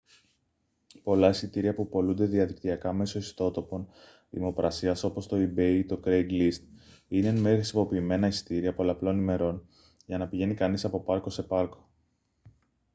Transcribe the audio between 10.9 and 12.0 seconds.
πάρκο σε πάρκο